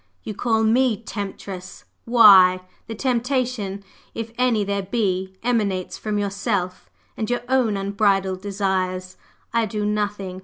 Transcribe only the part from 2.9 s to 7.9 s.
temptation, if any there be, emanates from yourself and your own